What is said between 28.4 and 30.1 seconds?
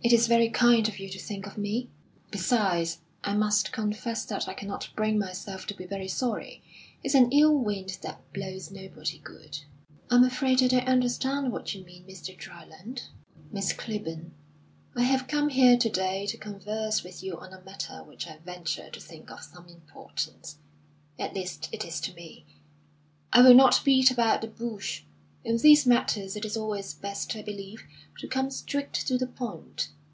straight to the point."